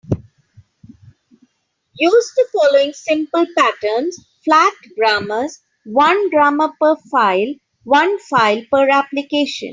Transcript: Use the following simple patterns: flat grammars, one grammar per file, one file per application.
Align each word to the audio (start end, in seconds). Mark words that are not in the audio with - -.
Use 1.93 2.31
the 2.35 2.47
following 2.51 2.91
simple 2.91 3.45
patterns: 3.55 4.17
flat 4.43 4.73
grammars, 4.97 5.59
one 5.85 6.27
grammar 6.31 6.71
per 6.81 6.95
file, 7.11 7.53
one 7.83 8.17
file 8.17 8.63
per 8.71 8.89
application. 8.89 9.69